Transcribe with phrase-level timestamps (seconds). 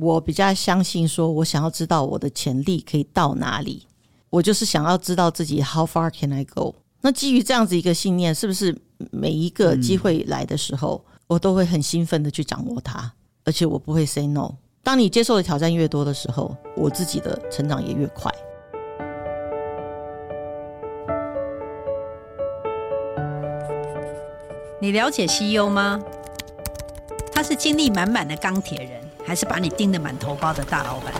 [0.00, 3.86] 我比较相信说，我想要知道我的潜力可以到哪里，
[4.30, 6.74] 我就是想要知道自己 how far can I go。
[7.00, 8.76] 那基于这样子一个信念，是不是
[9.10, 13.12] 每一个机会来的时候，我都会很兴奋的去掌握它，
[13.44, 14.54] 而且我不会 say no。
[14.82, 18.32] 当你接受的挑战越多的时候，我自己的成长也越快。
[24.78, 26.00] 你了解 CEO 吗？
[27.32, 31.12] 他是精力满满的钢铁人，还是把你盯得满头包的大老板？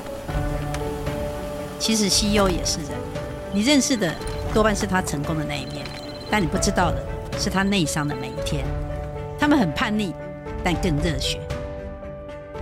[1.79, 2.91] 其实 CEO 也是人，
[3.53, 4.15] 你认识的
[4.55, 5.85] 多半是他成功的那一面，
[6.31, 7.05] 但你不知道的
[7.37, 8.65] 是他内伤的每一天。
[9.39, 10.15] 他们很叛逆，
[10.63, 11.41] 但更热血。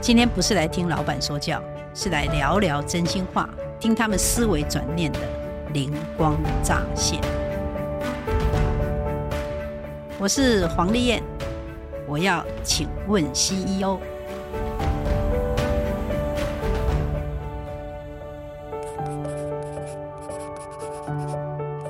[0.01, 1.63] 今天不是来听老板说教，
[1.95, 3.49] 是来聊聊真心话，
[3.79, 5.21] 听他们思维转念的
[5.75, 7.21] 灵光乍现。
[10.19, 11.23] 我是黄丽燕，
[12.07, 13.99] 我要请问 CEO。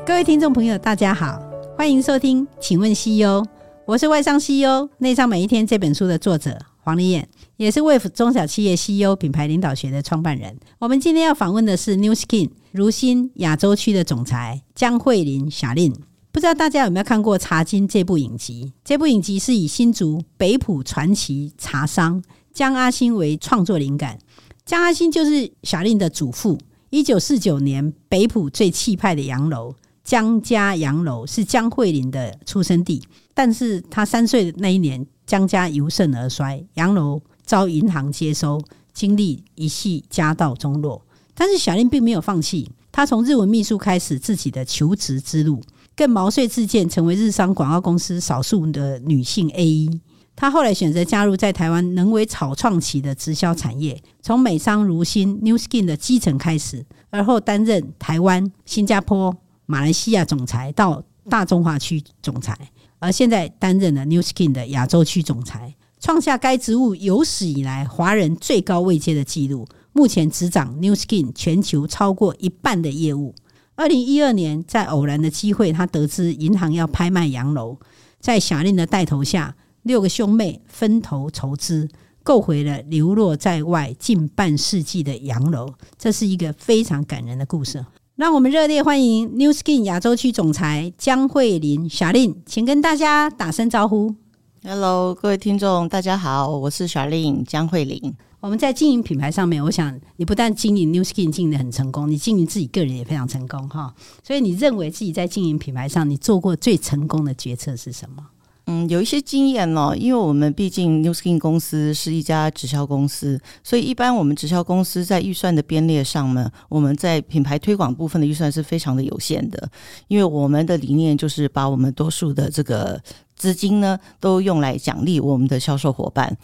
[0.06, 1.40] 各位听众朋友，大家好，
[1.78, 3.42] 欢迎收听，请问 CEO。
[3.86, 10.54] 我是外商 CEO 内商每一天这本书的作者黄丽燕，也是 Wave 中小企业 CEO 品牌领导学的创办人。
[10.78, 15.94] 我们今天要访问的是 New Skin 如新亚洲区的总裁江慧玲霞玲。
[16.30, 18.74] 不知道大家有没有看过《茶金》这部影集？
[18.84, 24.18] 这部影集是以新竹北埔传奇茶商江阿新为创作灵感。
[24.66, 26.58] 江阿新就是小令的祖父。
[26.90, 33.02] 一九四九年，北埔最气派的洋楼江家洋楼是江慧玲的出生地。
[33.32, 41.02] 但是他三岁那一年，江家由盛而衰，洋楼遭银行接收，经历一系家道中落。
[41.34, 45.60] 但是小林并没有放弃，他从日文秘书开始自己的求职之路。
[45.96, 50.00] 更毛遂自荐，成为日商广告公司少数的女性 AE。
[50.36, 62.56] 她后来选择加入在台湾能为草创期的直销产业，从美商如新 （New Skin 的基层开始，而后担任台湾、新加坡、马来西亚总裁，到大中华区总裁，
[62.98, 69.66] 而现在担任了 New Skin 的亚洲区总裁，创下该职务有史以来华人最高位阶的纪录。
[69.92, 73.34] 目前执掌 New Skin 全球超过一半的业务。
[73.76, 77.78] 二零一二年，在偶然的机会，他得知银行要拍卖洋楼，
[78.20, 81.88] 在小令的带头下，六个兄妹分头筹资，
[82.22, 85.72] 购回了流落在外近半世纪的洋楼。
[85.98, 87.84] 这是一个非常感人的故事。
[88.16, 94.14] 让我们热烈欢迎 New Skin 亚洲区总裁江慧玲小令，请跟大家打声招呼。
[94.62, 98.14] Hello，各位听众，大家好，我是小令江慧玲。
[98.38, 103.92] 我们在经营品牌上面，我想你不但经营 New Skin 经营的很成功，你经营自己个人也非常成功哈。
[104.22, 108.24] 所以你认为自己在经营品牌上，你做过最成功的决策是什么？
[108.66, 119.70] 嗯，有一些经验哦，因为我们毕竟 Newskin 公司是一家直销公司，所以一般我们直销公司在预算的编列上呢，我们在品牌推广部分的预算是非常的有限的，
[120.08, 123.00] 因为我们的理念就是把我们多数的这个。
[123.36, 126.36] 资金呢，都用来奖励我们的销售伙伴。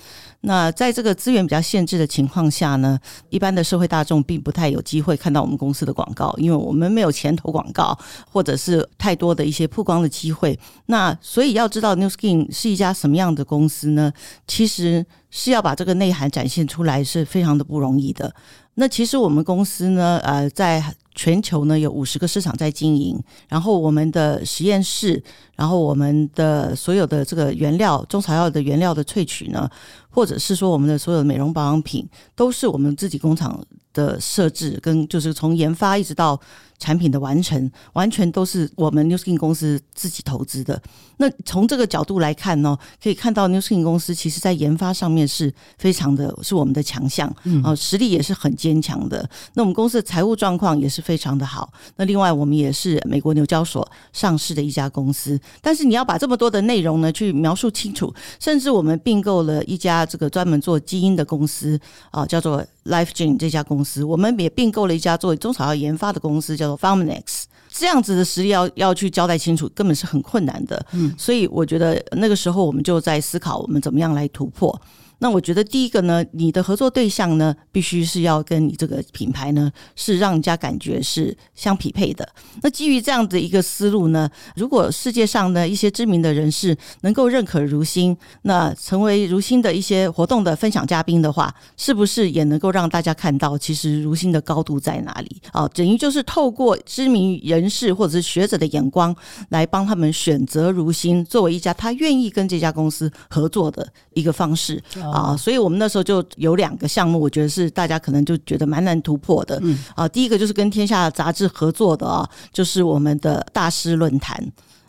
[0.42, 7.96] 那在这个资源比较限制的情况下呢，一般的社会大众并不太有机会看到我们公司的广告，因为我们没有钱投广告，
[8.30, 10.58] 或者是太多的一些曝光的机会。
[10.86, 14.12] 那所以要知道 New Skin 是一家什么样的公司呢？
[14.46, 18.34] 其实是要把这个内涵展现出来，是非常的不容易的。
[18.74, 20.82] 那其实我们公司呢，呃，在
[21.14, 25.22] 全球呢有五十个市场在经营，然后我们的实验室，
[25.56, 29.68] 然后我们的所有的这个原料，中草药的原料的萃取呢，
[30.08, 33.62] 或者是说我们的所有的美容保养品，都是我们自己工厂
[33.92, 36.40] 的设置，跟就是从研发一直到。
[36.80, 40.80] 产品的完成完全都是我们 Newskin 公司自己投资的。
[41.18, 49.28] 那从这个角度来看呢，可以看到 Newskin 公司其实在研发上面是非常的，是我们的强项，嗯，实力也是很坚强的。
[49.52, 51.72] 那我们公司的财务状况也是非常的好。
[51.96, 55.40] 那另外，我们也是美国纽交所上市的一家公司。
[55.60, 64.04] 但是你要把这么多的内容呢去描述清楚，甚至我们并购了一家这个专门做基因的公司啊，叫做 LifeGen 这家公司。
[64.04, 70.84] 我们也并购了一家做中草药研发的公司，叫做 Farmanex 这样子的实力要要去交代清楚，根本是很困难的。
[70.92, 74.80] 嗯，所以我觉得那个时候我们就在思考，我们怎么样来突破。
[75.20, 82.28] 那我觉得第一个呢，你的合作对象呢，必须是要跟你这个品牌呢，是让人家感觉是相匹配的。
[82.62, 95.40] 那基于这样的一个思路呢，如果世界上的一些知名的人士能够认可如新，那成为如新的一些活动的分享嘉宾的话，是不是也能够让大家看到其实如新的高度在哪里？
[95.52, 99.14] 啊，等于就是透过知名人士或者是学者的眼光
[99.50, 104.82] 来帮他们选择如新作为一家他愿意跟这家公司合作的一个方式。
[105.12, 109.58] 啊，所以我们那时候就有两个项目，我觉得是大家可能就觉得蛮难突破的。
[109.62, 114.44] 嗯啊，第一个就是跟天下杂志合作的啊，就是我们的大师论坛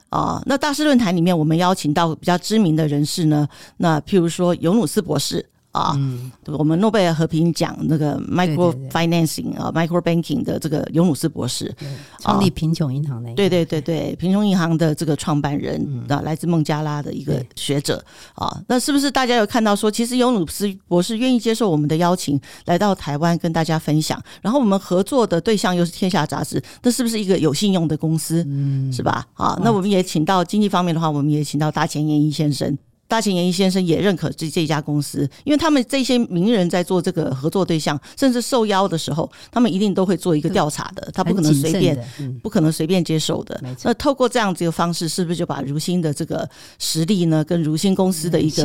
[0.10, 0.42] 啊。
[0.46, 3.48] 那大师论坛里面，我们邀请到比较知名的人士呢，
[3.78, 5.46] 那譬如说尤努斯博士。
[5.72, 11.74] 啊，嗯、我们诺贝尔和平奖那个 micro financing 啊，micro banking 的这个尤努斯博士，
[12.20, 18.04] 创立贫穷银行的，对对对对，贫穷银行的这个创办人啊，来自孟加拉的一个学者
[18.36, 28.44] 啊，那是不是大家有看到说，其实尤努斯博士愿意接受我们的邀请，来到台湾跟大家分享，然后我们合作的对象又是天下杂志，那是不是一个有信用的公司？
[28.46, 29.26] 嗯，是吧？
[29.36, 32.78] 啊，那我们也请到经济方面的话，我们也请到大前研一先生。
[33.12, 42.02] 大前研一先生也认可这这家公司，因为他们这些名人在做这个合作对象，甚至受邀的时候，他们一定都会做一个调查的，他不可能随便，
[42.42, 43.62] 不可能随便接受的。
[43.84, 46.50] 那透过这样子一个方式，是不是就把如新的这个
[46.80, 48.64] 实力呢，跟如新公司的一个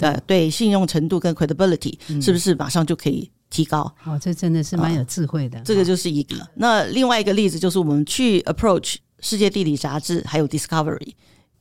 [0.00, 3.80] 呃对信用程度跟 credibility，是不是马上就可以提高？
[4.06, 5.60] 哦，这真的是蛮有智慧的。
[5.60, 6.36] 这个就是一个。
[6.54, 11.12] 那另外一个例子就是我们去 approach 世界地理杂志，还有 Discovery。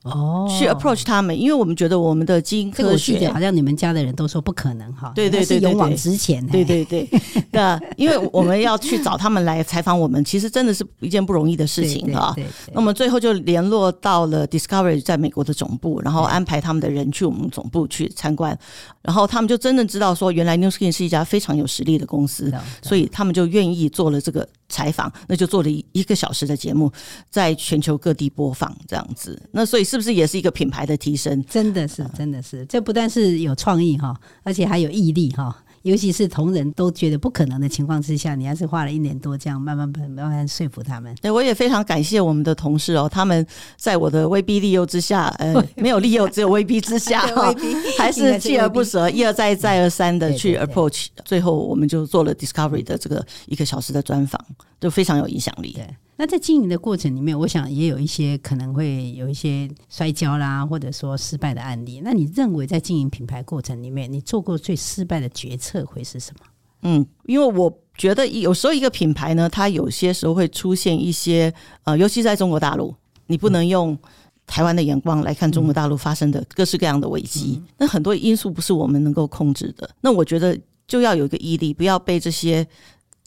[0.03, 7.07] 哦，去 approach 他们，因为我们觉得我们的基因科学好像你们家的人都说不可能哈，对对对，勇往直前，对对对，
[7.53, 12.35] 那因为我们要去找他们来采访我们，其实真的是一件不容易的事情啊。
[12.73, 18.57] 那我们最后就联络到了 Discovery 在美国的总部，然后安排他们的人去我们总部去参观，
[19.03, 22.51] 然后他们就真正知道说，原来 Newskin 是一家非常有实力的公司，
[22.81, 26.91] 所以他们就愿意做了这个采访，那就做了一一个小时的节目，
[27.29, 29.39] 在全球各地播放这样子。
[29.51, 29.85] 那所以。
[29.91, 31.43] 是不是也是一个品牌的提升？
[31.49, 35.53] 真的是，真的是，这不但是有创意哈，而且还有毅力哈。
[35.81, 41.13] 尤其是同仁都觉得不可能的情况之下，你还是花了一年多，这样慢慢慢慢慢说服他们。
[41.21, 43.45] 对，我也非常感谢我们的同事哦，他们
[43.75, 47.25] 在我的威逼利诱之下，呃， 没有利诱，只有威逼之下，
[47.99, 54.39] 还是锲而不舍，一而再，再而三的去 approach，最后我们就做了 Discovery 的这个一个小时的专访，
[54.79, 55.73] 就非常有影响力。
[55.73, 55.87] 对。
[56.21, 61.99] 那在经营的过程里面，我想也有一些可能会有一些摔跤啦，或者说失败的案例。
[62.03, 66.45] 那你认为在经营品牌过程里面，你做过最失败的决策会是什么？
[66.83, 71.51] 嗯，因为我觉得有时候一个品牌呢，它有些时候会出现一些
[71.85, 72.93] 呃，尤其在中国大陆，
[73.25, 73.97] 你不能用
[74.45, 77.59] 台湾的眼光来看中国大陆发生的各式各样的危机。
[77.59, 79.89] 嗯、那很多因素不是我们能够控制的。
[80.01, 80.55] 那我觉得
[80.87, 82.67] 就要有一个毅力，不要被这些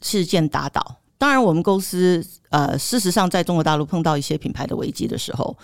[0.01, 0.95] 事件打倒。
[1.17, 5.55] 当然，我们公司呃，事实上在中国大陆碰到一些品牌的危机的时候，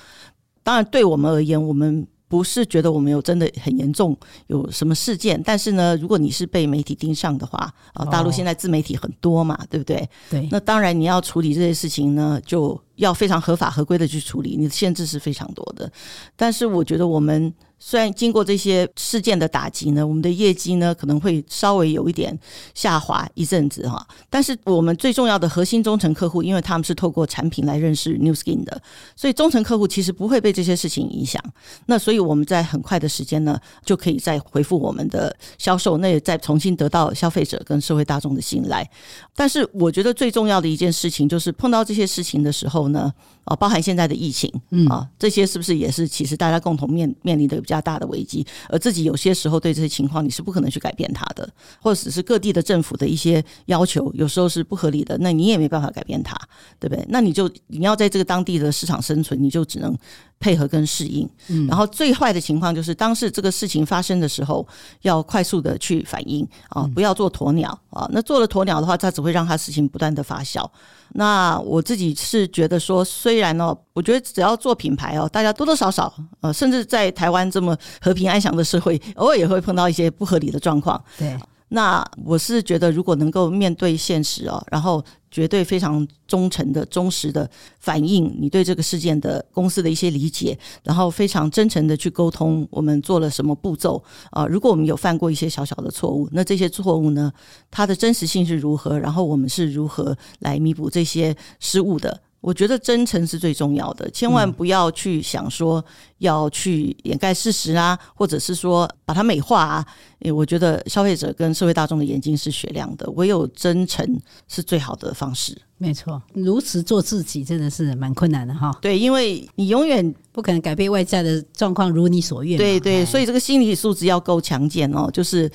[0.63, 4.17] 当然对我们而言，我们不是觉得我们有真的很严重
[4.47, 10.09] 有什么事件，但是呢，如果你是被媒体盯上的话，啊，大陆现在自媒体很多嘛，对不对？
[10.29, 15.91] 对，那当然你要处理这些事情呢，就要非常合法合规的去处理，你的限制是非常多的。
[16.35, 17.53] 但是我觉得我们。
[17.83, 22.39] 虽然经过这些事件的打击呢，我们的业绩呢可能会稍微有一点
[22.75, 28.79] 下滑一阵子哈，但是我们最重要的核心忠诚客户，因为他们是透过产品来认识 New Skin 的，
[29.15, 31.43] 所以忠诚客户其实不会被这些事情影响。
[31.87, 38.87] 那所以我们在很快的时间呢，就可以再回复我们的销售，那也再重新得到消费者跟社会大众的信赖。
[39.35, 43.13] 但是我觉得最重要的一件事情，就是碰到这些事情的时候呢，
[43.45, 47.61] 啊，包含现在的疫情，嗯啊，这些是不是也是其实大家共同面面临的？
[47.61, 51.47] 比较大的危机，而自己有些时候对这些情况你是不可能去改变它的，
[51.79, 56.35] 或者是各地的政府的一些要求，有时候是不合理的，那你也没办法改变它，
[56.79, 57.05] 对不对？
[57.09, 59.95] 那你就你要在这个当地的市场生存，你就只能
[60.39, 61.29] 配合跟适应。
[61.49, 64.67] 嗯，然后最坏的情况就是，当时这个事情发生的时候，
[65.03, 68.09] 要快速的去反应啊，不要做鸵鸟啊。
[68.11, 70.67] 那做了鸵鸟的话，它只会让它事情不断的发酵。
[71.13, 81.03] 那我自己是觉得说，虽然哦，我觉得只要做品牌哦，大家多多少少呃，甚至在台湾这么和平安详的社会， 偶尔也会碰到一些不合理的状况。
[81.17, 81.37] 对。
[81.73, 94.45] 那我是觉得，如果能够面对现实哦，然后绝对非常忠诚的、忠实的反映你对这个事件的公司的一些理解，然后非常真诚的去沟通，我们做了什么步骤啊？
[94.45, 97.31] 如果我们有犯过一些小小的错误，那这些错误呢，
[97.71, 98.99] 它的真实性是如何？
[98.99, 102.19] 然后我们是如何来弥补这些失误的？
[102.41, 105.83] 我觉得真诚是最重要的，千万不要去想说
[106.17, 109.85] 要去掩盖事实啊，或者是说把它美化啊。
[110.21, 115.55] 诶，我觉得消费者跟社会大众的眼睛是雪亮的，唯有真诚是最好的方式。
[115.77, 118.75] 没错，如此做自己真的是蛮困难的哈。
[118.81, 122.57] 对，因为你永远不可能改变外在的状况如你所愿。
[122.57, 125.49] 对对，所以这个心理素质要够强健哦，就是。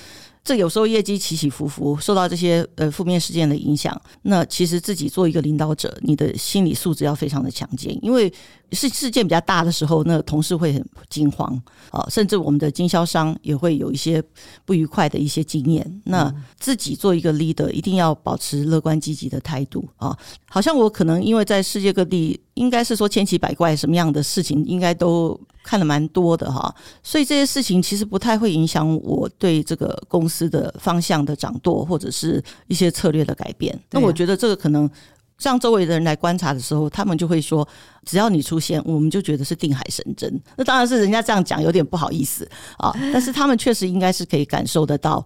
[0.47, 8.33] 这有时候业绩起起伏伏，受到这些呃负面事件的影响，那其实自己做一个领导者，你的心理素质要非常的强健，因为
[8.73, 14.23] 事事件比较大的时候，那同事会很惊慌啊，甚至我们的经销商也会有一些
[14.65, 16.03] 不愉快的一些经验。
[16.05, 20.17] 那自己做一个 leader，一定要保持乐观积极的态度啊。
[20.49, 33.79] 好像我可能因为在世界各地，应该是说千奇百怪，什么样的事情应该都看了蛮多的哈，所以这些事情其实不太会影响我对这个公司的方向的掌舵，或者是一些策略的改变。
[33.91, 34.91] 那我觉得这个可能。
[35.41, 37.67] 让周围的人来观察的时候，他们就会说
[38.05, 45.25] ：“只要你出现，我们就觉得是定海神针。”那当然是人家这样讲有点不好意思啊， 但是他们确实应该是可以感受得到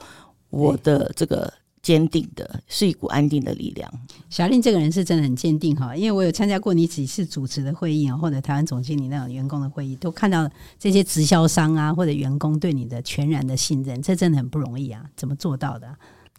[0.50, 3.88] 我的这个坚定的，是一股安定的力量。
[4.29, 15.88] 小令这个人是真的很坚定哈，因为我有参加过你几次主持的会议啊，或者台湾总经理那种员工的会议，都看到这些直销商啊或者员工对你的全然的信任，这真的很不容易啊，怎么做到的？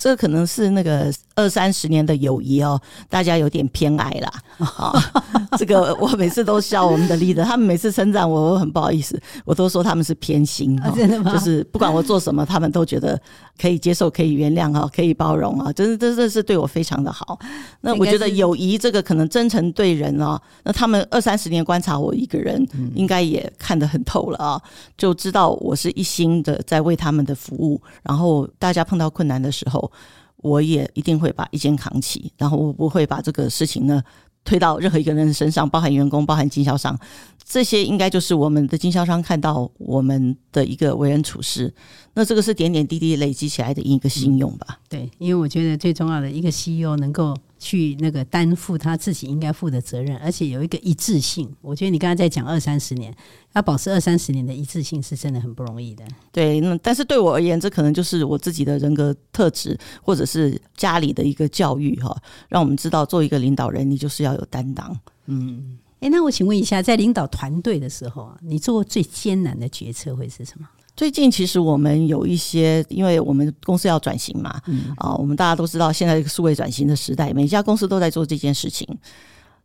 [0.01, 4.34] 这可能是那个二三十年的友谊哦，大家有点偏爱啦。
[4.58, 4.91] 啊，
[5.60, 11.31] 这个我每次都笑我们的 leader，他们每次称赞我，我很不好意思，我都说他们是偏心，真的吗？
[11.31, 13.20] 就是不管我做什么，他们都觉得
[13.60, 17.38] 可以接受、可以原谅啊，可以包容啊，真的，真的是对我非常的好。
[17.81, 24.60] 那我觉得友谊这个可能真诚对人哦，那他们二三十年观察我一个人，应该也看得很透了啊，
[24.98, 29.90] 就知道我是一心的在为他们的服务，然后大家碰到困难的时候。
[30.38, 34.01] 我也一定会把一肩扛起，然后我不会把这个事情呢
[34.43, 36.98] 推到任何一个人身上，包含员工，包含经销商，
[37.43, 41.74] 这些应该就是我们的经销商看到我们的一个为人处事。
[42.13, 44.79] 那这个是点点滴滴累积起来的一个信用吧？
[44.89, 47.36] 对，因为我觉得最重要的一个 CEO 能够。
[47.63, 51.47] 去那个担负他自己应该负的责任，而且有一个一致性。
[51.61, 53.15] 我觉得你刚才在讲二三十年，
[53.53, 56.03] 要保持二三十年的一致性是真的很不容易的。
[56.31, 64.99] 对，那但是对我而言，这可能就是我自己的人格特质，或者是家里的一个教育哈，让我们知道做一个领导人，你就是要有担当。
[65.27, 70.67] 嗯，诶，那我请问一下，在领导团队的时候啊，你做过最艰难的决策会是什么？
[70.95, 78.86] 最近其实我们有一些，因为我们公司要转型嘛，嗯、啊，我们大家都知道，现在这个数位转型的时代，每一家公司都在做这件事情，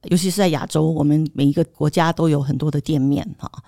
[0.04, 3.62] 尤其是在亚洲，我们每一个国家都有很多的店面哈、啊。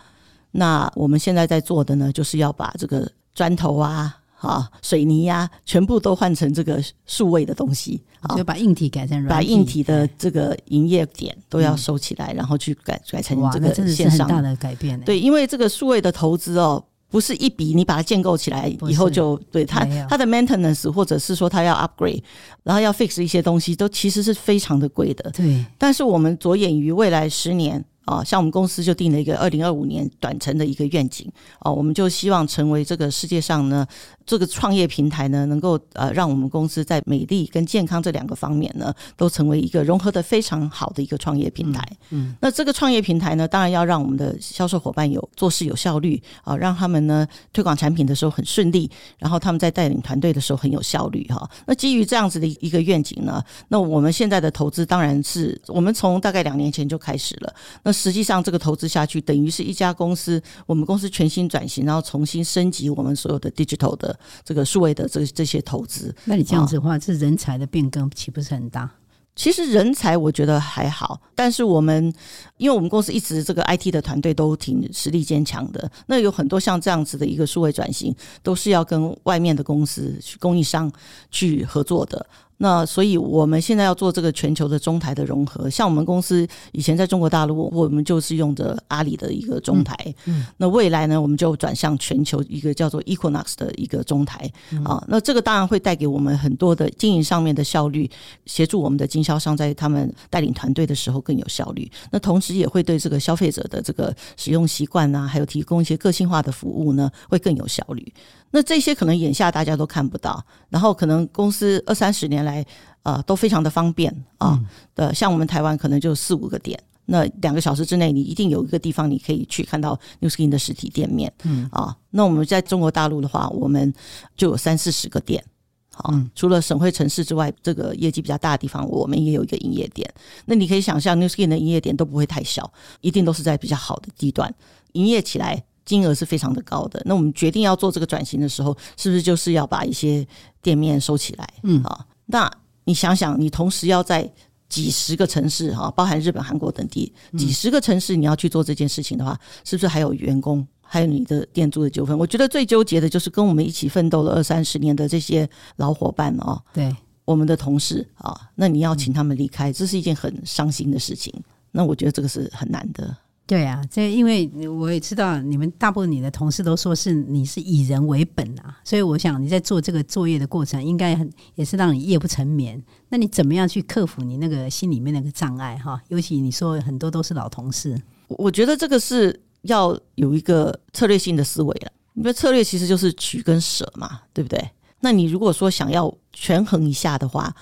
[0.53, 14.99] 那我们现在在做的呢，就是要把这个砖头啊、啊水泥呀、啊，全部都换成这个数位的东西，啊、就把硬体改成软体，把硬体的这个营业点都要收起来，嗯、然后去改改成这个线上，大的改变。
[15.01, 16.83] 对，因为这个数位的投资哦。
[17.11, 22.23] 不是一笔你把它建构起来以后就对它它的 maintenance 或者是说它要 upgrade，
[22.63, 25.31] 然后要 fix 一些东西，都其实是非常的贵的。
[25.31, 27.85] 对，但是我们着眼于未来十年。
[28.09, 33.87] 啊，像我们公司就定了一个二零二五年短程的一个愿景啊，我们就希望成为这个世界上呢，
[34.25, 41.87] 这个创业平台呢，能够呃让我们公司在美丽跟健康这两个方面呢，都成为一个融合的非常好的一个创业平台。
[42.09, 51.47] 嗯，那这个创业平台呢，当然要让我们的销售伙伴有做事有效率啊，让他们呢推广产品的时候很顺利，然后他们在带领团队的时候很有效率哈。
[51.67, 57.55] 那基于这样子的一个愿景呢，那我们现在的投资当然是我们从大概两年前就开始了。
[57.83, 66.15] 那实际上，这个投资下去，等于是一家公司，我们公司全新转型，然后重新升级我们所有的 digital 的这个数位的这这些投资。
[66.25, 68.89] 那你这样子的话，这人才的变更岂不是很大？
[69.35, 72.13] 其实人才我觉得还好，但是我们
[72.57, 78.13] 因为我们公司一直这个 IT 的团队都挺实力坚强的，那有很多像这样子的一个数位转型，
[78.43, 80.91] 都是要跟外面的公司、供应商
[81.31, 82.27] 去合作的。
[82.59, 85.71] 那所以，我们现在要做这个全球的中台的融合。
[85.71, 89.97] 像我们公司以前在中国大陆，我们就是用的阿里的一个中台。
[90.27, 94.51] 嗯，那未来呢，我们就转向全球一个叫做 Equinox 的一个中台。
[94.85, 98.11] 啊，那这个当然会带给我们很多的经营上面的效率，
[98.47, 101.89] 协助我们的经销商在他们带领团队的时候更有效率。
[102.11, 108.13] 那同时也会对这个消费者的这个使用习惯啊，还有提供一些个性化的服务呢，会更有效率。
[108.51, 112.65] 那这些可能眼下大家都看不到，然后可能公司二三十年来，
[113.03, 114.59] 呃，都非常的方便啊。
[114.95, 121.95] 的、嗯，像我们台湾可能就四五个点，那两个小时之内你一定有一个地方你可以去看到 Newskin 的实体店面，嗯啊。
[122.11, 123.93] 那我们在中国大陆的话，我们
[124.35, 125.45] 就有三四十个店，
[125.93, 130.11] 好，除了省会城市之外，这个业绩比较大的地方，我们也有一个营业点。
[130.47, 134.55] 那你可以想象，Newskin 的营业点都不会太小，一定都是在比较好的地段，
[134.93, 135.63] 营业起来。
[135.89, 137.01] 金额是非常的高的。
[137.07, 140.27] 那我们决定要做这个转型的时候，是不是就是要把一些
[140.61, 141.49] 店面收起来？
[141.63, 142.53] 嗯，啊，那
[142.85, 144.31] 你想想，你同时要在
[144.69, 152.17] 几十个城市哈，包含日本、韩国等地几十个城市，你要去做这件事情的话，是不是还有员工，还有你的店租的纠纷？
[152.19, 161.33] 我觉得最纠结的就是跟我们一起奋斗了二三十年的这些老伙伴哦，对，我们的同事啊，那你要请他们离开，这是一件很伤心的事情。
[161.71, 163.17] 那我觉得这个是很难的。
[163.49, 172.79] 对啊，这因为我也知道你们大部分你的同事都说是你是以人为本啊，所以我想你在做这个作业的过程，应该很也是让你夜不成眠。
[173.09, 175.99] 那你怎么样去克服你那个心里面那个障碍哈？
[176.09, 181.91] 尤其你说很多都是老同事，我觉得这个是要有一个策略性的思维了。
[182.17, 184.63] 因为策略其实就是取跟舍嘛，对不对？
[185.01, 187.57] 那你如果说想要权衡一下的话。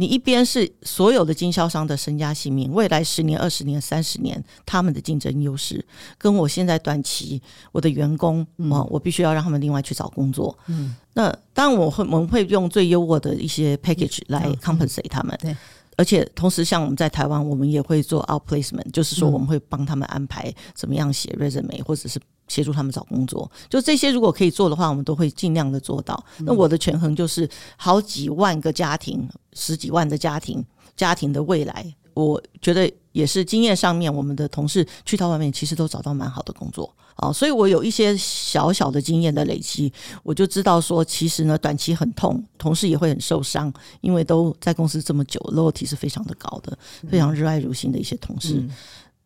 [0.00, 5.84] 你一边是所有的经销商的身家性命，未来十年、二十年、三十年他们的竞争优势，
[6.16, 7.38] 跟我现在短期
[7.70, 10.58] 我的员工，嗯，我必须要让他们另外去找工作。
[10.68, 15.38] 嗯，那当然我会我们会用最优渥的一些 package 来 compensate 他们。
[15.42, 15.54] 对，
[15.98, 22.18] 而且同时像我们在台湾，我们也会做 outplacement，就是说我们会帮他们安排怎么样写 resume，或者是。
[22.50, 26.22] 协助他们找工作，就这些如果可以做的话，我们都会尽量的做到。
[26.40, 30.64] 那我的权衡就是好几万个家庭，十几万的家庭，
[30.96, 36.92] 家庭的未来，我觉得也是经验上面，我们的同事去到外面其实都找到蛮好的工作。
[37.16, 39.92] 啊，所以我有一些小小的经验的累积，
[40.22, 46.76] 我就知道说，其实呢，短期很痛，同事也会很受伤，因为都在公司这么久，loyalty 是非常的高的，
[47.10, 48.54] 非常热爱如新的一些同事。
[48.54, 48.70] 嗯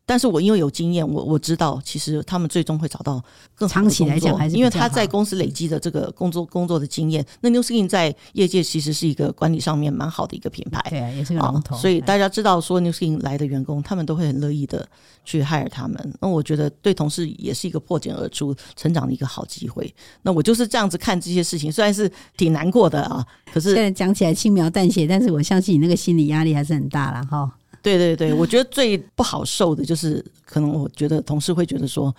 [0.07, 3.23] 但是我因为有经验，我我知道，其实他们最终会找到
[3.55, 7.25] 更长期来讲还是因为他在公司累积的这个工作工作的经验。
[7.41, 11.77] 那 New Skin 在业界其实是一个管理上面蛮好的一个品牌，对啊，也是个龙头。
[11.77, 14.87] 所以大家知道说 New Skin 来的员工，他们都会很乐意的
[15.25, 16.15] 去 hire 他们。
[16.21, 19.95] 那我觉得对同事也是一个破茧而出成长的一个好机会。
[20.21, 27.51] 那我就是这样子看这些事情，虽然是挺难过的啊，可是现在讲起来轻描淡写，但是我相信你那个心理压力还是很大了哈。
[27.85, 32.13] 对对对， 我觉得最不好受的就是，可能我觉得同事会觉得说，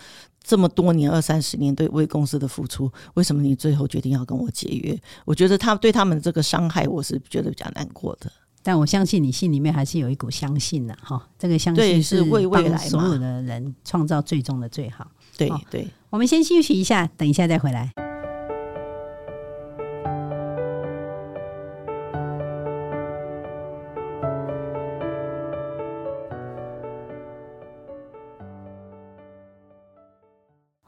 [0.43, 4.95] 这么多年二三十年对为公司的付出，为什么你最后决定要跟我解约？
[5.25, 8.31] 我觉得他对他们这个伤害，我是觉得比较难过的。
[8.61, 15.07] 但我相信你心里面还是有一股相信的哈，这个相信是为未来所有的人创造最终的最好。
[15.37, 18.04] 对对，我们先休息一下，等一下再回来。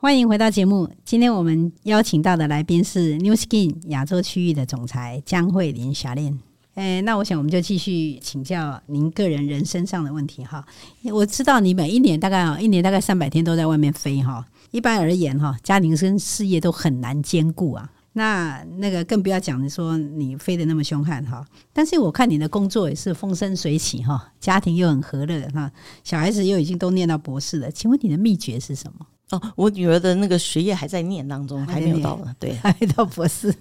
[0.08, 0.90] 欢迎回到节目。
[1.04, 6.38] 今天我们邀请到的来宾是 New Skin 亚洲区域的总裁江慧玲 Charlene。
[6.76, 10.66] 诶，那我想我们就继续请教您个人人生上的问题哈。
[11.12, 14.46] 我知道你每一年大概，一年大概三百天都在外面飞哈。
[14.72, 17.92] 一般而言哈，家庭跟事业都很难兼顾啊。
[18.14, 21.46] 那那个更不要讲，你说你飞得那么凶悍哈。
[21.74, 25.70] 但是我看你的工作也是风生水起哈，家庭又很和乐哈，
[26.06, 27.70] 小孩子又已经都念到博士了。
[27.70, 29.06] 请问你的秘诀是什么？
[29.30, 33.54] 哦，我女儿的那个学业还在念当中，还没有到，对， 还没到博士。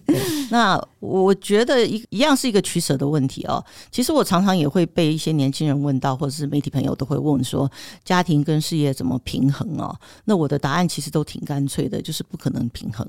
[0.49, 3.65] 那我觉得一一样是一个取舍的问题哦。
[3.91, 7.69] 其实我常常也会被一些年轻人问到，或者是媒体朋友都会问说，
[8.05, 9.93] 家庭跟事业怎么平衡哦？
[10.25, 13.05] 那我的答案其实都挺干脆的，就是不可能平衡。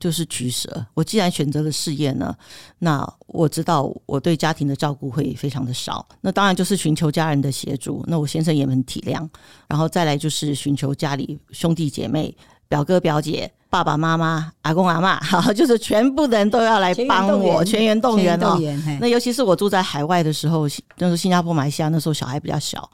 [0.00, 0.86] 就是取舍。
[0.94, 2.34] 我既然选择了事业呢，
[2.78, 6.06] 那我知道我对家庭的照顾会非常的少。
[6.20, 8.04] 那当然就是寻求家人的协助。
[8.06, 9.28] 那我先生也很体谅。
[9.66, 12.34] 然后再来就是寻求家里兄弟姐妹、
[12.68, 18.56] 表哥表姐、爸爸妈妈、阿公阿嬷， 好，就是全部的人都要来帮我，全员动员哦。
[19.00, 22.88] 那尤其是我住在海外的时候，就是新加坡、马来西亚，那时候小孩比较小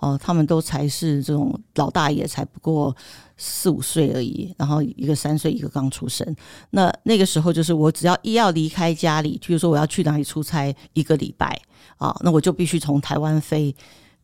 [0.00, 2.94] 哦，他们都才是这种老大爷，才不过。
[3.38, 6.36] 四五岁而已，然后一个三岁，一个刚出生。
[6.70, 11.58] 那那个时候，就是我只要一要离开家里，比如说我要去哪里出差一个礼拜
[11.96, 13.74] 啊，那我就必须从台湾飞，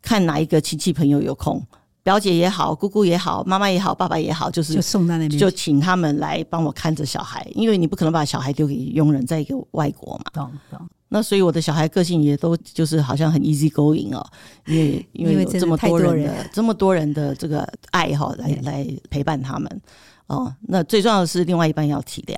[0.02, 1.64] 看哪一个亲戚朋友有空，
[2.04, 10.24] 表姐也好，姑姑也好，妈妈也好，爸爸也好，就是就送到那边，就请他们来帮我看着小孩，因为你不可能把小孩丢给佣人在一个外国嘛。
[10.34, 10.88] 懂懂。
[11.08, 14.24] 那所以我的小孩个性也都就是好像很 easy going 哦，
[14.66, 19.80] 因为 因为有这么多人的这么多人的这个爱好来来陪伴他们
[20.26, 20.52] 哦。
[20.62, 22.36] 那最重要的是另外一半要体谅。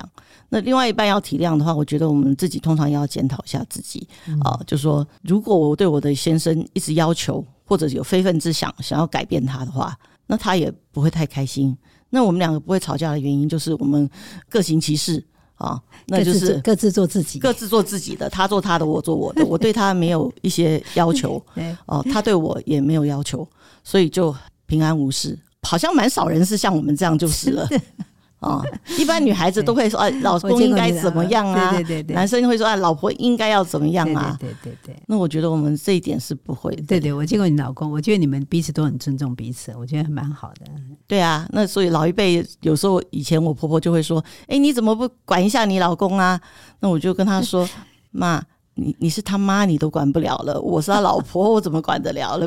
[0.49, 4.07] 那另外一半要体谅的话，我觉得我们自己通常要检讨一下自己
[4.45, 9.95] 啊，就说如果我对我的先生一直要求或者有非分之想想要改变他的话，
[10.27, 11.77] 那他也不会太开心。
[12.09, 14.09] 那我们两个不会吵架的原因就是我们
[14.49, 15.23] 各行其事。
[15.57, 21.43] 啊，那就是各自做自己，各自做自己的，他做他的，我做我的，我对他没有一些要求，
[21.87, 23.49] 哦，他对我也没有要求，
[23.83, 25.39] 所以就平安无事。
[25.63, 27.67] 好像蛮少人是像我们这样就是了。
[28.47, 28.65] 哦，
[28.99, 31.73] 一般女孩子都会说 哎，老公应该怎么样啊？
[31.73, 34.37] 对对对，男生会说啊，老婆应该要怎么样啊？
[34.41, 34.97] 对对对。
[35.07, 36.75] 那我觉得我们这一点是不会。
[36.87, 40.67] 对对，我见过你老公，我觉得你们彼此都很尊重彼此，我觉得还蛮好的。
[41.07, 46.41] 对啊，那所以老一辈有时候以前我婆婆就会说，哎，你怎么不管一下你老公啊？
[46.81, 47.69] 那我就跟她说，
[48.13, 48.43] 妈，
[48.79, 50.61] 你你是他妈，你都管不了了。
[50.61, 52.47] 我是他老婆，我怎么管得了了？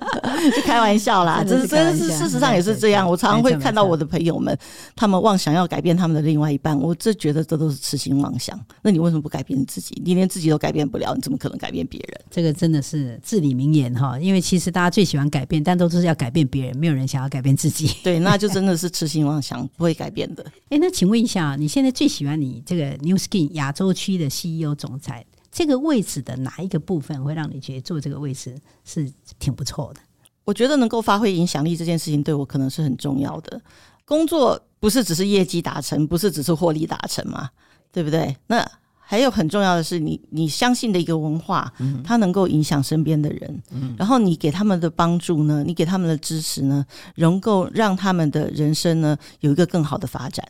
[0.54, 3.08] 就开玩笑啦，这是真是事实上也是这样。
[3.08, 4.56] 我常常会看到我的朋友们，
[4.94, 8.58] 他们妄想要改变他们的另外一半，我这觉得这都是痴心妄想。
[8.82, 10.00] 那你为什么不改变你自己？
[10.04, 12.20] 你连自己都改变不了，你怎么可能改变别人？
[12.30, 14.18] 这个真的是至理名言哈。
[14.18, 17.90] 因为其实大家最喜欢改变，但都是要改变别人，没有人想要改变自己。
[18.04, 20.44] 对，那就真的是痴心妄想，不会改变的。
[20.68, 25.24] 哎，那请问一下，你现在最喜欢你这个 New Skin 亚洲区的 CEO 总裁？
[25.50, 30.00] 这个位置的哪一个部分会让你觉得做这个位置是挺不错的？
[30.44, 33.60] 我觉得能够发挥影响力这件事情对我可能是很重要的。
[34.04, 37.48] 工作不是只是业绩达成，不是只是获利达成嘛，
[37.92, 38.36] 对不对？
[38.48, 41.72] 那还有很重要的是你，你你相信的一个文化，
[42.04, 46.84] 它能够影响身边的人，嗯然后你给他们的帮助呢，你给他们的支持呢，
[47.16, 50.46] 能够让他们的人生呢有一个更好的发展。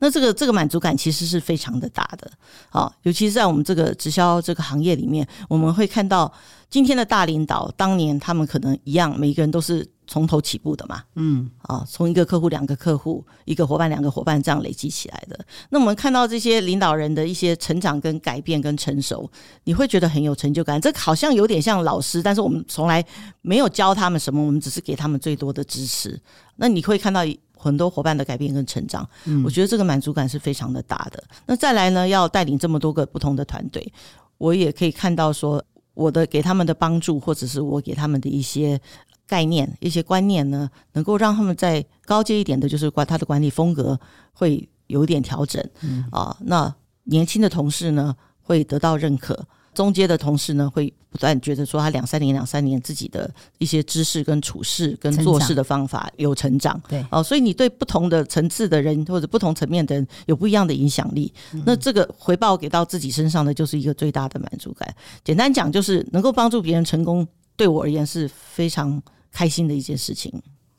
[0.00, 2.30] 那这个这个满足感其实是非常的大的，
[2.68, 6.30] 好，尤其是在我们这个直销这个行业里面，我们会看到
[6.68, 15.38] 今天的大领导，当年他们可能一样，每一个人都是从头起步的嘛，嗯，啊，从一个客户、两个客户、一个伙伴、两个伙伴这样累积起来的。
[15.70, 19.30] 那我们看到这些领导人的一些成长、跟改变、跟成熟，
[19.62, 20.78] 你会觉得很有成就感。
[20.78, 23.02] 这好像有点像老师，但是我们从来
[23.40, 26.20] 没有教他们什么，我们只是给他们最多的支持。
[26.56, 27.22] 那你会看到。
[27.64, 29.08] 很多伙伴的改变跟成长，
[29.42, 31.24] 我觉得这个满足感是非常的大的。
[31.46, 33.90] 那再来呢，要带领这么多个不同的团队，
[34.36, 38.78] 我也可以看到说，我的给他们的帮助，或者是我给他们的一些
[39.26, 43.98] 概念、一些观念呢，能够让他们在高阶一点的，就是管他的管理风格
[44.34, 45.64] 会有一点调整
[46.12, 46.36] 啊。
[46.40, 46.74] 那
[47.04, 49.46] 年轻的同事呢，会得到认可。
[49.74, 61.32] 中阶的同事呢，会不断觉得说他两三年、两三年自己的一些知识跟处事跟做事的方法有成长，对哦，所以你对不同的层次的人或者不同层面的人有不一样的影响力，
[61.66, 64.94] 那这个回报给到自己身上的就是一个最大的满足感。
[65.22, 70.32] 简单讲，就是能够帮助别人成功，对我而言是非常开心的一件事情。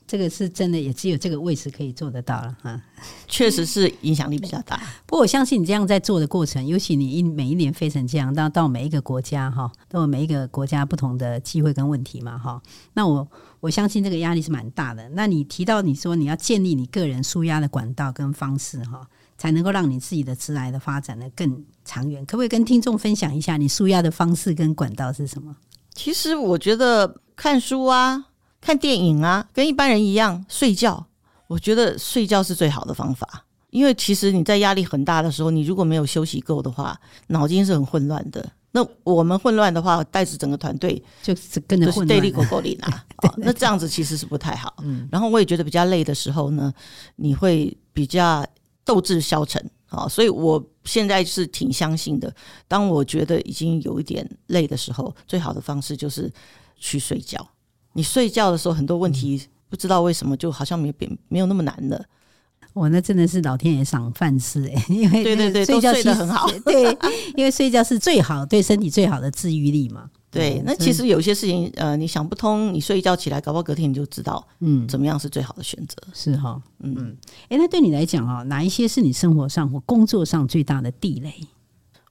[0.08, 2.80] 这个是真的，也只有这个位置可以做得到了哈。
[3.28, 4.78] 确实是影响力比较大。
[5.06, 12.62] 不过我相信你这样在做的过程，尤其你一每一年飞成这样，到到每一个国家哈，都有每一个国家不同的机会跟问题嘛哈。
[12.94, 13.28] 那我
[13.60, 15.10] 我相信这个压力是蛮大的。
[15.10, 19.08] 那你提到你说你要建立你个人舒压的管道跟方式哈，
[19.40, 22.24] 才能够让你自己的职来的发展的更长远。
[22.28, 25.56] 可不可以跟听众分享一下你舒压的方式跟管道是什么？
[25.96, 28.26] 其实我觉得看书啊。
[28.66, 31.06] 看电影啊，跟一般人一样睡觉。
[31.46, 38.44] 我觉得睡觉是最好的方法，因为其实你在压力很大的时候，你如果没有休息够的话，脑筋是很混乱的。
[38.72, 43.06] 那我们混乱的话，带着整个团队就是跟着混乱，对立狗狗里拿。
[43.38, 44.78] 那这样子其实是不太好。
[44.82, 46.74] 嗯，然后我也觉得比较累的时候呢，
[47.18, 48.44] 你会比较
[48.84, 50.08] 斗志消沉啊。
[50.08, 52.34] 所以我现在是挺相信的，
[52.68, 56.34] 当我觉得已经有一点累的时候，最好的方式就是
[56.76, 57.48] 去睡觉。
[57.96, 62.06] 你睡觉的时候，很多问题不知道为什么就好像没变，没有那么难了。
[62.74, 66.46] 我那真的是老天爷赏饭吃哎，因为对对对，睡觉睡得很好。
[66.66, 66.84] 对，
[67.38, 70.10] 因为睡觉是最好对身体最好的治愈力嘛。
[70.30, 75.96] 对，那其实有些事情呃，你想不通，你睡一觉起来，搞不好隔天你就知道，嗯，怎么样是最好的选择。
[76.14, 77.18] 是哈，嗯嗯。
[77.48, 81.34] 哎，那对你来讲啊，哪一些是你生活上或工作上最大的地雷？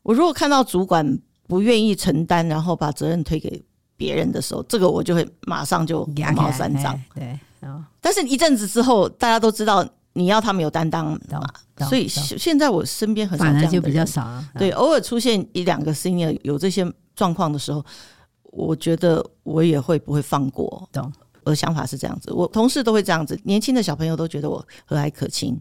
[0.03, 3.63] 我如果看到主管不愿意承担，然后把责任推给。
[3.97, 7.01] 别人的时候，这个我就会马上就火冒三丈。
[7.15, 7.39] 对，
[8.01, 11.47] 但是一阵子之后，大家都知道你要他们有担当嘛，
[11.89, 14.29] 所以现在我身边很少这样的人，就比较少。
[14.59, 17.85] 对，偶尔出现一两个 senior 有这些状况的时候，
[18.45, 20.89] 我觉得我也会不会放过。
[20.93, 21.13] 懂，
[21.45, 25.61] 我的想法是这样子，我同事都会这样子，年轻的小朋友都觉得我和蔼可亲。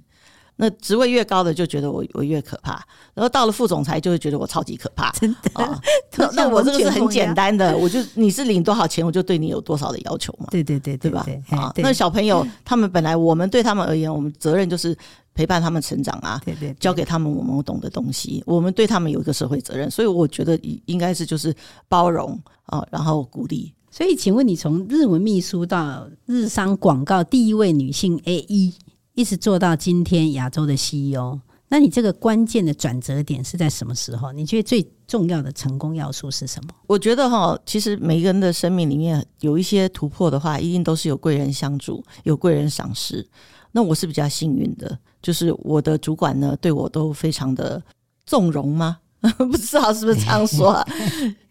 [0.56, 2.74] 那职位越高的就觉得我我越可怕，
[3.14, 5.12] 然后到了副总裁就会觉得我超级可怕。
[5.20, 5.50] 真的？
[5.64, 5.80] 哦、
[6.18, 10.48] 那那我这个是很简单的，我就你是领多少钱，我就对你有多少的要求嘛。
[10.52, 11.26] 对对对对，对吧？
[11.50, 14.96] 啊，那小朋友他们本来我们对他们而言，我们责任就是
[15.34, 18.44] 陪伴他们成长啊，对对，对，教给他们我们懂的东西。
[18.46, 21.54] 我们对他们有一个社会责任，所以我觉得应该是就是
[21.90, 23.74] 包容啊，然后鼓励。
[23.90, 28.46] 所以，请问你从日文秘书到日商广告第一位女性 AE。
[28.48, 28.74] 一
[29.16, 34.32] 一直做到今天亚洲的 CEO，那你这个关键的转折点是在什么时候？
[34.32, 36.70] 你觉得最重要的成功要素是什么？
[36.88, 43.28] 我觉得哈，其实每个人的生命里面有一些突破的话，一定都是有贵人相助，有贵人赏识。
[43.72, 47.82] 那我是比较幸运的，就是我的主管呢对我都非常的
[48.26, 48.98] 纵容吗？
[49.38, 50.88] 不知道是不是这样说啊？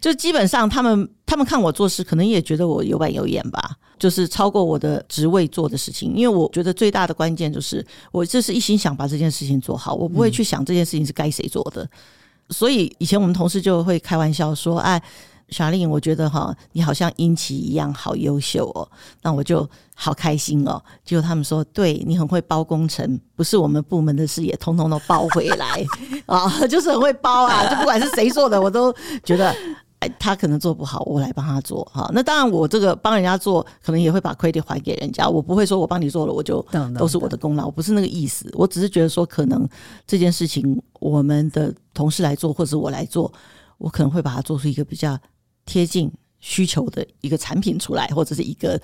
[0.01, 6.15] 就基本上他们他们看我做事，可能也觉得我有板有眼吧，就是超过我的职位做的事情。
[6.15, 11.89] 因为我觉得最大的关键就是我这是一心想把这件事情做好，我不会去想这件事情是该谁做的。
[12.51, 15.03] 所以以前我们同事就会开玩笑说：“哎。”
[15.53, 18.89] 小丽，我觉得哈，你好像英奇一样好优秀哦，
[19.23, 20.83] 那我就好开心哦。
[21.05, 25.85] 结果他们说，对，你很会包工程，不是我们部门的事也通通都包回来
[26.27, 29.55] 啊， 就是很会包啊，就不管是谁做的，我都觉得
[30.01, 32.11] 哎，他可能做不好，我来帮他做哈。
[32.13, 36.61] 那当然，我这个帮人家做，可能也会把 credit 还给人家，我不会说我帮你做了，我就
[36.99, 38.51] 都是我的功劳，我不是那个意思。
[38.55, 39.69] 我只是觉得说，可能
[40.05, 43.33] 这件事情我们的同事来做，或者我来做，
[43.79, 45.17] 我可能会把它做出一个比较。
[45.65, 48.81] 贴近需求的一个产品出来，或者是一个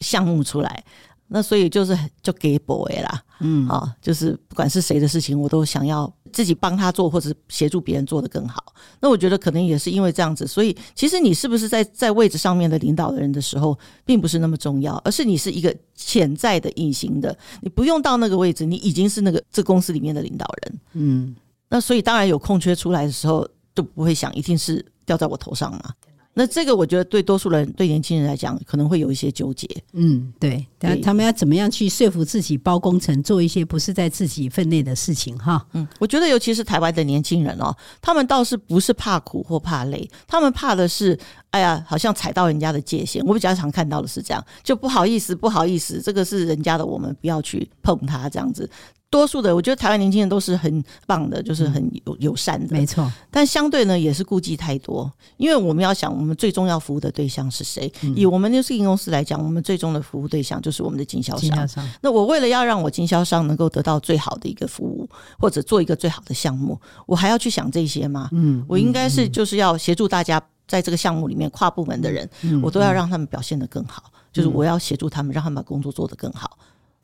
[0.00, 0.84] 项目出来，
[1.28, 8.74] 那所以就是就给 boy 啦，嗯啊，就是不管是谁的事情，我都想要自己帮他做，或者协助别人做得更好。
[9.00, 21.36] 那我觉得可能也是因为这样子，所以其实你是不是在在位置上面的领导的人的时候，并不是那么重要，而是你是一个潜在的隐形的，你不用到那个位置，你已经是那个这公司里面的领导人，嗯。
[21.68, 25.94] 那所以当然有空缺出来的时候，就不会想一定是掉在我头上嘛。
[26.34, 29.68] 那这个我觉得对多数人，对年轻人来讲，可能会有一些纠结。
[29.92, 35.36] 嗯，对，但他们要怎么样去说服自己包工程，做一些不是在自己分内的事情？
[35.38, 41.18] 哈，嗯，我觉得尤其是台湾的年轻人哦，他们倒是不是怕苦或怕累，他们怕的是，
[41.50, 43.22] 哎呀，好像踩到人家的界限。
[43.26, 48.68] 我比较常看到的是这样，就不好意思，不好意思，这个是人家的，我们不要去碰它，这样子。
[49.12, 53.12] 多数的，我觉得台湾年轻人都是很棒的，就是很友友善的，没错。
[53.30, 57.92] 但相对呢，也是顾忌太多，因为我们要想，我们最终要服务的对象是谁？
[58.02, 61.40] 嗯、以我们 New Skin 公司来讲，我们最终的服务对象就是我们的经销商。
[61.42, 61.86] 经销商。
[62.00, 65.06] 那我为了要让我经销商能够得到最好的一个服务，
[65.38, 68.30] 或者做一个最好的项目，我还要去想这些吗？
[68.32, 76.56] 嗯，我应该是就是要协助大家在这个项目里面跨部门的人，嗯、我都要让他们表现得更好，嗯、就是我要协助他们，让他们把工作做得更好。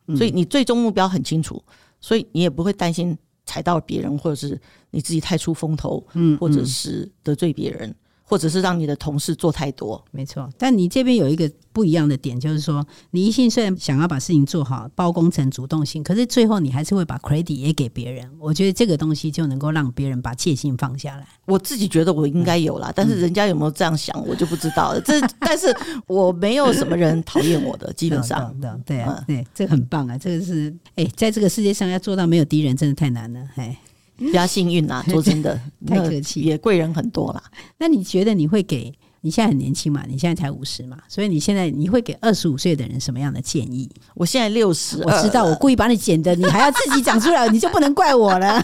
[0.06, 1.62] 嗯、所以你最终目标很清楚。
[2.00, 7.94] 所以你也不会担心踩到别人，或者是你自己太出风头，嗯，或者是得罪别人。
[8.28, 10.46] 或者是让你的同事做太多，没错。
[10.58, 18.30] 但你这边有一个不一样的点，就是说，你一心虽然想要把事情做好，包工程主动性，可是最后你还是会把 credit 也给别人。
[18.38, 21.26] 我觉得这个东西就能够让别人把戒心放下来。
[21.46, 25.00] 我自己觉得我应该有啦，嗯、但是人家有没有这样想，我就不知道了。
[25.00, 25.74] 这， 但是
[26.06, 33.78] 我没有什么人讨厌我的， 基本上，对啊，对，这个很棒啊，这个是，哎，在这个世界上要做到没有敌人，真的太难了，哎。
[34.18, 37.42] 比较幸运啦， 说真的，太客气，也贵人很多啦。
[37.78, 38.92] 那你觉得你会给？
[39.20, 40.04] 你现在很年轻嘛？
[40.09, 40.96] 你现在才五十嘛？
[41.09, 43.90] 所以你现在你会给二十五岁的人什么样的建议？
[44.14, 48.62] 我现在六十，我知道，我故意把你剪的，你还要自己讲出来， 你就不能怪我了。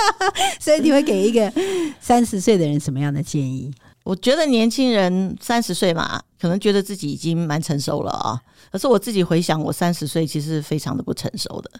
[0.60, 1.50] 所以你会给一个
[1.98, 3.72] 三十岁的人什么样的建议？
[4.04, 8.38] 我觉得年轻人三十岁嘛，可能觉得自己已经蛮成熟了啊。
[8.70, 11.70] 可是我自己回想，我三十岁其实非常的不成熟的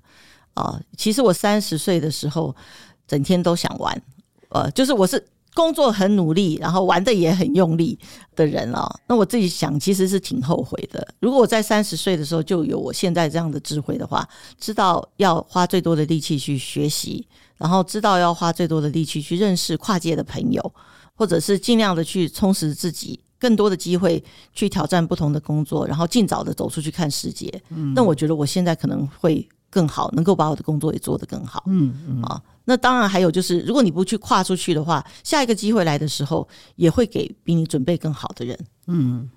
[0.54, 0.80] 啊。
[0.96, 2.56] 其实我三十岁的时候。
[3.06, 4.02] 整天都想玩，
[4.48, 7.98] 呃，就是我是工作很努力，然后玩的也很用力
[8.34, 8.86] 的人啊。
[9.06, 11.06] 那我自己想，其实是挺后悔的。
[11.20, 14.28] 如果我在三十岁的时候就有我现在这样的智慧的话，
[14.60, 20.74] 知道要花最多的力气去学习，然后知道要花最多的力气去认识跨界的朋友，
[21.14, 27.50] 或者是尽量的去充实自己，更多的机会去挑战不同的工作，然后尽早的走出去看世界。
[27.70, 31.64] 嗯，那我觉得我现在可能会更好，能够把我的工作也做得更好。
[31.66, 32.42] 嗯嗯啊。
[32.64, 39.30] 那当然还有就是，如果你不去跨出去的话，下一个机会来的时候，也会给比你准备更好的人，嗯，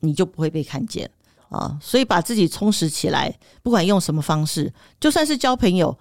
[0.00, 1.08] 你就不会被看见
[1.48, 1.78] 啊。
[1.80, 3.32] 所以把自己充实起来，
[3.62, 5.96] 不管用什么方式，就算是交朋友、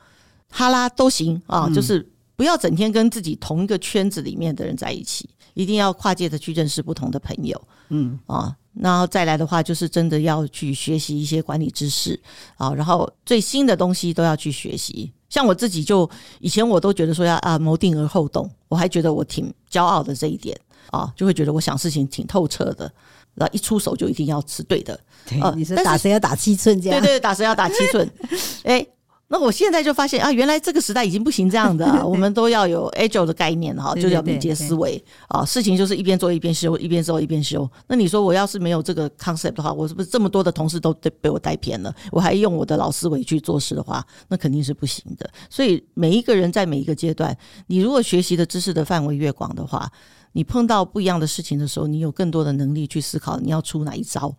[0.50, 1.70] 哈拉都行啊。
[1.70, 8.56] 就是不要整天跟自己同一个圈子里面的人在一起，一定要跨界的去认识不同的朋友，嗯啊。
[8.74, 12.20] 然后再来的话，就是真的要去学习一些管理知识
[12.58, 15.14] 啊，然后最新的东西都要去学习。
[15.30, 22.92] 像我自己就以前我都觉得说要啊谋定而后动，我还觉得我挺骄傲的这一点啊，就会觉得我想事情挺透彻的，
[23.36, 25.00] 然后一出手就一定要是对的。
[25.28, 27.00] 对，你说打谁要打七寸这样？
[27.00, 28.10] 对对，打谁要打七寸。
[28.66, 28.84] 哎。
[29.30, 35.44] 那我现在就发现啊，原来这个时代已经不行这样的，啊， 我们都要有 agile 的概念哈，就是要敏捷思维啊。
[35.44, 37.68] 事情就是一边做一边修，一边做一边修。
[37.88, 41.92] 那你说我要是没有这个 concept 的话，我是不是这么多的同事都被我带偏了？
[42.12, 45.28] 我还用我的老思维去做事的话，那肯定是不行的。
[45.50, 49.92] 所以每一个人在每一个阶段，你如果学习的知识的范围越广的话，
[50.34, 54.36] 你碰到不一样的事情的时候，你有更多的能力去思考你要出哪一招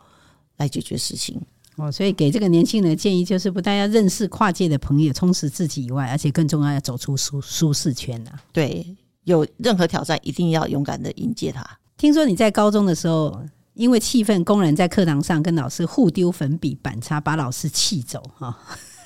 [0.59, 1.40] 来解决事情。
[1.76, 8.40] 哦，所以给这个年轻人的建议就是，不但要认识跨界的朋友，充实自己以外，而且更重要要走出舒舒适圈呐、啊。
[8.52, 11.66] 对，有任何挑战，一定要勇敢的迎接它。
[11.96, 13.40] 听说你在高中的时候，
[13.74, 18.56] 因为气愤，公然在课堂上跟老师互丢粉笔、板擦，把老师气走哈。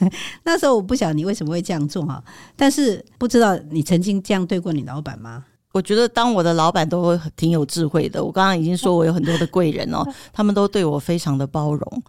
[0.45, 2.23] 那时候我不晓得你为什么会这样做哈，
[2.55, 5.45] 但是不知道你曾经这样对过你老板吗？
[5.73, 8.25] 我觉得当我的老板都挺有智慧的。
[8.25, 10.03] 我刚刚已经说我有很多的贵人哦，
[10.33, 12.03] 他们都对我非常的包容。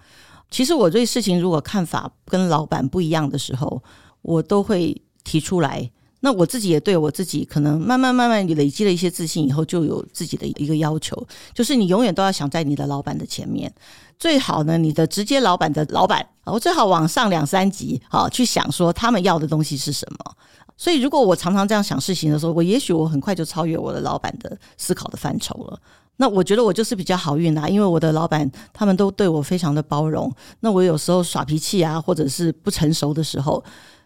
[0.52, 3.82] 其实我对事情如果看法跟老板不一样的时候，
[4.22, 5.90] 我都会提出来。
[6.22, 11.16] 那我自己也对我自己可能慢慢慢慢累积了一些自信以后，就有自己的一个要求，
[11.54, 13.74] 就是你永远都要想在你的老板的前面。
[14.18, 20.36] 最好呢，你的直接老板的老板，我最好往上两三级，好去想说他们要的东西是什么。
[20.76, 25.80] 所以，如果我常常这样想事情的时候，我也许我很快就超越我的老板的思考的范畴了。
[26.22, 30.30] 那我觉得我就是比较好运啊，因为我的老板他们都对我非常的包容。
[30.60, 33.64] 那我有时候耍脾气啊，或者是不成熟的时候，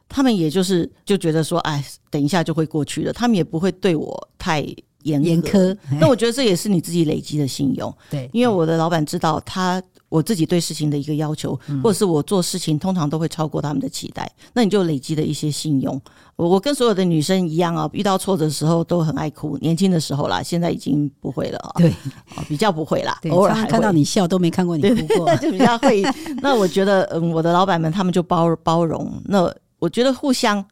[0.08, 3.12] 他们也就是就觉得说，哎，等一下就会过去了。
[3.12, 4.62] 他们也不会对我太
[5.02, 5.76] 严严苛。
[6.00, 7.92] 那我觉得这也是你自己累积的信用。
[8.12, 9.82] 对，因为我的老板知道他。
[10.14, 16.00] 我自己对事情的一个要求，或者是我做事情通常都会超过他们的期待，那你就累积了一些信用。
[16.36, 21.92] 我我跟所有的女生一样啊，遇到挫折的时候都很爱哭，年轻的时候啦，现在已经不会了啊，对，
[22.48, 26.04] 比较不会啦，偶尔看到你笑都没看过你哭过，就比较会。
[26.44, 29.12] 那我觉得，嗯，我的老板们他们就包包容。
[29.26, 30.64] 那我觉得互相，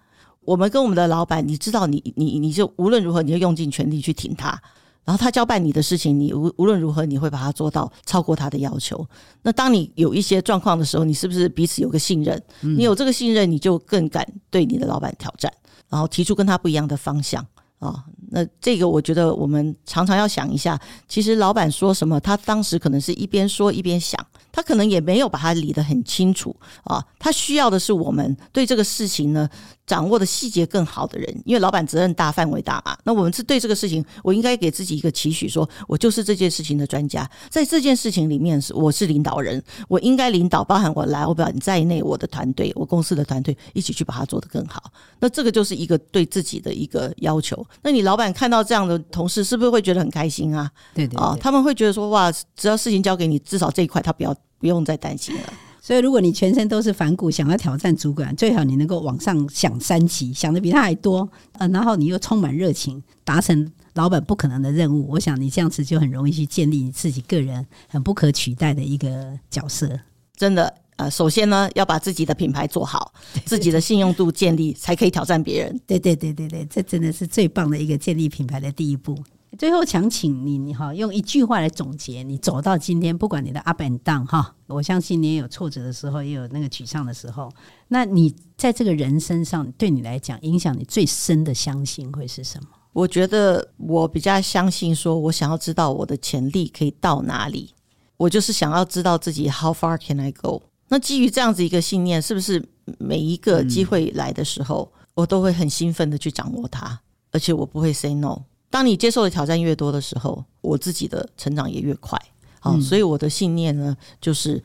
[0.42, 4.62] 我们跟我们的老板，你知道你，你你你就无论如何，你就用尽全力去挺他。
[5.04, 9.06] 然后他交办你的事情，你无无论如何你会把它做到超过他的要求。
[9.42, 12.42] 那当你有一些状况的时候，你是不是彼此有个信任？
[12.62, 15.52] 你有这个信任，你就更敢对你的老板挑战，
[15.90, 17.46] 然后提出跟他不一样的方向
[17.80, 18.04] 啊。
[18.30, 24.26] 那这个我觉得我们常常要想一下，其实老板说什么，他当时可能是一边说一边想。
[24.54, 29.50] 他可能也没有把它理得很清楚啊，他需要的是我们对这个事情呢
[29.92, 32.98] 掌握的细节更好的人，因为老板责任大，范围大嘛。
[33.04, 44.82] 那我们是对这个事情，我应该给自己一个期许，说我就是这件事情的专家，在这件事情里面是我是领导人，我应该领导，包含我来，我表你在内，我的团队，我公司的团队一起去把它做得更好。
[45.20, 47.62] 那这个就是一个对自己的一个要求。
[47.82, 50.72] 那你老板看到这样的同事，是不是会觉得很开心啊？
[50.94, 54.34] 对对啊，他们会觉得说哇，只要事情交给你，至少这一块他不要。
[54.62, 55.54] 不用再担心了。
[55.84, 61.28] 所以，如果你全身都是反骨，想要挑战主管，最好你能够往上想三级，想的比他还多。
[61.54, 65.10] 呃，然后你又充满热情，达成老板不可能的任务。
[65.10, 70.00] 我想你这样子就很容易去建立你自己个人很不可取代的一个角色。
[70.38, 73.12] 真的，呃，首先呢，要把自己的品牌做好，
[73.44, 75.82] 自己的信用度建立，才可以挑战别人。
[75.88, 79.18] 对对对对对，这真的是最棒的一个建立品牌的第一步。
[79.58, 87.52] 最后想请你，你哈用一句话来总结你走到今天，不管你的 up and down 哈，我相信你也有挫折的时候，也有那个沮丧的时候。
[87.90, 92.70] 那你在这个人身上，对你来讲，影响你最深的相信会是什么？
[92.94, 97.74] 我觉得我比较相信，说我想要知道我的潜力可以到哪里，
[98.18, 100.62] 我就是想要知道自己 how far can I go。
[100.88, 102.66] 那基于这样子一个信念，是不是
[102.98, 107.00] 每一个机会来的时候，我都会很兴奋的去掌握它，
[107.32, 108.42] 而且我不会 say no。
[108.72, 112.20] 当你接受的挑战越多的时候，我自己的成长也越快。
[112.60, 114.64] 好，所以我的信念呢，就是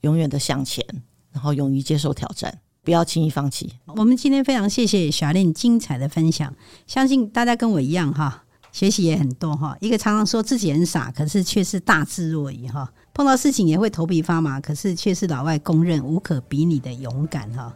[0.00, 0.84] 永远的向前，
[1.30, 3.72] 然后勇于接受挑战，不要轻易放弃。
[3.86, 6.54] 我们今天非常谢谢 Charlene 精彩的分享，
[6.86, 9.76] 相信大家跟我一样哈，学习也很多哈。
[9.80, 12.90] 一个常常说自己很傻，可是却是大智若愚哈。
[13.12, 17.74] 碰到事情也会头皮发麻，可是却是老外公认无可比拟的勇敢哈。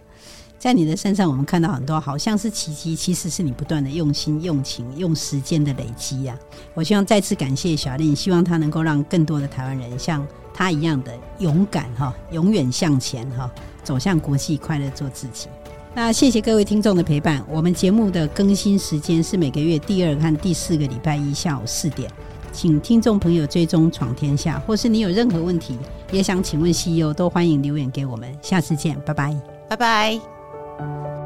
[0.58, 6.36] 在你的身上，我们看到很多好像是奇迹，其实是你不断的用心、用情、用时间的累积呀。
[6.74, 13.48] 我希望再次感谢小丽希望她能够让更多的台湾人像她一样的勇敢哈，永远向前哈，
[13.84, 15.46] 走向国际，快乐做自己。
[15.94, 17.42] 那谢谢各位听众的陪伴。
[17.48, 22.10] 我们节目的更新时间是每个月第二和第四个礼拜一下午四点，
[22.52, 25.78] 请听众朋友追踪闯天下，或是你有任何问题
[26.10, 28.32] 也想请问 CEO，都欢迎留言给我们。
[28.42, 29.34] 下次见，拜拜，
[29.68, 30.37] 拜拜。
[30.78, 31.17] Bye.